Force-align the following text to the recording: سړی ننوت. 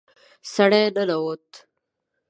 سړی 0.53 0.83
ننوت. 0.95 1.47